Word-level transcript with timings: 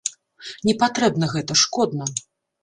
Не 0.69 0.73
патрэбна 0.83 1.29
гэта, 1.35 1.59
шкодна. 1.65 2.09